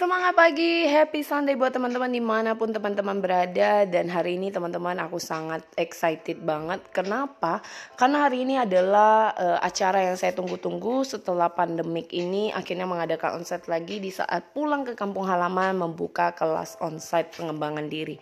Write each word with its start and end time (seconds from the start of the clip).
Semangat 0.00 0.32
pagi, 0.32 0.88
happy 0.88 1.20
Sunday 1.20 1.60
buat 1.60 1.76
teman-teman 1.76 2.08
di 2.08 2.24
mana 2.24 2.56
pun 2.56 2.72
teman-teman 2.72 3.20
berada. 3.20 3.84
Dan 3.84 4.08
hari 4.08 4.40
ini 4.40 4.48
teman-teman 4.48 4.96
aku 4.96 5.20
sangat 5.20 5.60
excited 5.76 6.40
banget. 6.40 6.80
Kenapa? 6.88 7.60
Karena 8.00 8.24
hari 8.24 8.48
ini 8.48 8.56
adalah 8.56 9.36
uh, 9.36 9.60
acara 9.60 10.08
yang 10.08 10.16
saya 10.16 10.32
tunggu-tunggu 10.32 11.04
setelah 11.04 11.52
pandemik 11.52 12.08
ini 12.16 12.48
Akhirnya 12.48 12.88
mengadakan 12.88 13.44
onsite 13.44 13.68
lagi 13.68 14.00
di 14.00 14.08
saat 14.08 14.56
pulang 14.56 14.88
ke 14.88 14.96
kampung 14.96 15.28
halaman 15.28 15.76
Membuka 15.76 16.32
kelas 16.32 16.80
onsite 16.80 17.36
pengembangan 17.36 17.84
diri. 17.84 18.16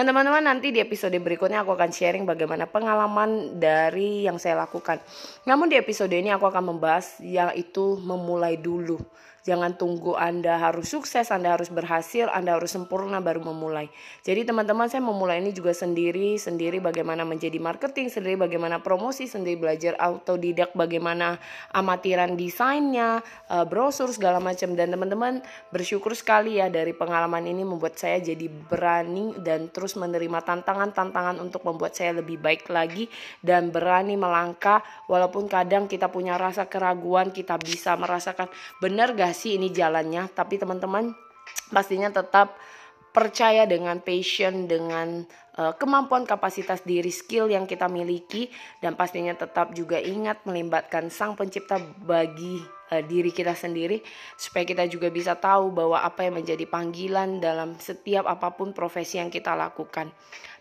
Nah 0.00 0.08
teman-teman 0.08 0.40
nanti 0.40 0.72
di 0.72 0.80
episode 0.80 1.12
berikutnya 1.20 1.60
aku 1.60 1.76
akan 1.76 1.92
sharing 1.92 2.24
bagaimana 2.24 2.64
pengalaman 2.64 3.60
dari 3.60 4.24
yang 4.24 4.40
saya 4.40 4.64
lakukan. 4.64 4.96
Namun 5.44 5.68
di 5.68 5.76
episode 5.76 6.16
ini 6.16 6.32
aku 6.32 6.48
akan 6.48 6.72
membahas 6.72 7.20
yaitu 7.20 8.00
memulai 8.00 8.56
dulu 8.56 8.96
Jangan 9.48 9.80
tunggu 9.80 10.12
Anda 10.12 10.60
harus 10.60 10.92
sukses, 10.92 11.32
Anda 11.32 11.56
harus 11.56 11.72
berhasil, 11.72 12.28
Anda 12.28 12.60
harus 12.60 12.76
sempurna 12.76 13.16
baru 13.24 13.40
memulai. 13.40 13.88
Jadi 14.20 14.44
teman-teman 14.44 14.92
saya 14.92 15.00
memulai 15.00 15.40
ini 15.40 15.56
juga 15.56 15.72
sendiri, 15.72 16.36
sendiri 16.36 16.84
bagaimana 16.84 17.24
menjadi 17.24 17.56
marketing, 17.56 18.12
sendiri 18.12 18.36
bagaimana 18.36 18.84
promosi, 18.84 19.24
sendiri 19.24 19.56
belajar 19.56 19.96
autodidak, 19.96 20.76
bagaimana 20.76 21.40
amatiran 21.72 22.36
desainnya, 22.36 23.24
uh, 23.48 23.64
brosur 23.64 24.12
segala 24.12 24.36
macam 24.36 24.76
dan 24.76 24.92
teman-teman 24.92 25.40
bersyukur 25.72 26.12
sekali 26.12 26.60
ya 26.60 26.68
dari 26.68 26.92
pengalaman 26.92 27.48
ini 27.48 27.64
membuat 27.64 27.96
saya 27.96 28.20
jadi 28.20 28.52
berani 28.52 29.32
dan 29.40 29.72
terus 29.72 29.96
menerima 29.96 30.44
tantangan-tantangan 30.44 31.40
untuk 31.40 31.64
membuat 31.64 31.96
saya 31.96 32.20
lebih 32.20 32.36
baik 32.36 32.68
lagi 32.68 33.08
dan 33.40 33.72
berani 33.72 34.12
melangkah 34.20 34.84
walaupun 35.08 35.48
kadang 35.48 35.88
kita 35.88 36.12
punya 36.12 36.36
rasa 36.36 36.68
keraguan, 36.68 37.32
kita 37.32 37.56
bisa 37.56 37.96
merasakan 37.96 38.52
benar 38.84 39.16
gak 39.16 39.37
sih 39.38 39.54
ini 39.54 39.70
jalannya 39.70 40.26
tapi 40.34 40.58
teman-teman 40.58 41.14
pastinya 41.70 42.10
tetap 42.10 42.58
percaya 43.14 43.64
dengan 43.64 44.02
passion 44.02 44.66
dengan 44.66 45.22
uh, 45.56 45.72
kemampuan 45.78 46.26
kapasitas 46.26 46.82
diri 46.82 47.10
skill 47.10 47.48
yang 47.48 47.64
kita 47.64 47.86
miliki 47.86 48.50
dan 48.82 48.98
pastinya 48.98 49.32
tetap 49.32 49.72
juga 49.72 50.02
ingat 50.02 50.42
melibatkan 50.44 51.08
sang 51.08 51.38
pencipta 51.38 51.78
bagi 52.02 52.77
uh, 52.92 53.02
diri 53.04 53.30
kita 53.32 53.52
sendiri 53.54 54.00
supaya 54.34 54.64
kita 54.64 54.84
juga 54.88 55.08
bisa 55.08 55.36
tahu 55.36 55.72
bahwa 55.72 56.00
apa 56.00 56.26
yang 56.26 56.40
menjadi 56.40 56.64
panggilan 56.68 57.40
dalam 57.40 57.76
setiap 57.80 58.28
apa 58.28 58.52
pun 58.56 58.76
profesi 58.76 59.20
yang 59.20 59.32
kita 59.32 59.54
lakukan. 59.56 60.12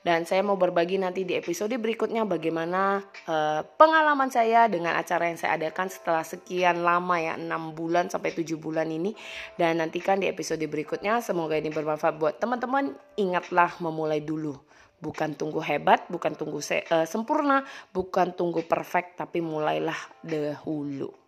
Dan 0.08 0.24
saya 0.24 0.40
mau 0.40 0.56
berbagi 0.56 0.96
nanti 0.96 1.28
di 1.28 1.36
episode 1.36 1.76
berikutnya 1.76 2.24
bagaimana 2.24 3.04
uh, 3.28 3.60
pengalaman 3.76 4.32
saya 4.32 4.72
dengan 4.72 4.96
acara 4.96 5.28
yang 5.28 5.36
saya 5.36 5.60
adakan 5.60 5.92
setelah 5.92 6.24
sekian 6.24 6.80
lama 6.80 7.20
ya 7.20 7.36
6 7.36 7.50
bulan 7.76 8.08
sampai 8.08 8.32
7 8.32 8.56
bulan 8.56 8.88
ini 8.88 9.12
dan 9.60 9.84
nantikan 9.84 10.22
di 10.24 10.32
episode 10.32 10.64
berikutnya 10.64 11.20
semoga 11.20 11.60
ini 11.60 11.68
bermanfaat 11.74 12.16
buat 12.16 12.40
teman-teman. 12.40 12.96
Ingatlah 13.20 13.76
memulai 13.84 14.24
dulu 14.24 14.56
bukan 14.98 15.38
tunggu 15.38 15.62
hebat, 15.62 16.10
bukan 16.10 16.34
tunggu 16.34 16.64
se 16.64 16.82
uh, 16.90 17.06
sempurna, 17.06 17.68
bukan 17.94 18.34
tunggu 18.34 18.66
perfect, 18.66 19.20
tapi 19.20 19.44
mulailah 19.44 19.98
dahulu. 20.26 21.27